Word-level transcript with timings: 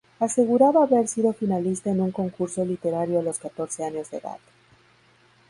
Aseguraba 0.19 0.81
haber 0.81 1.07
sido 1.07 1.31
finalista 1.31 1.91
en 1.91 2.01
un 2.01 2.09
concurso 2.11 2.65
literario 2.65 3.19
a 3.19 3.21
los 3.21 3.37
catorce 3.37 3.83
años 3.85 4.09
de 4.09 4.17
edad. 4.17 4.39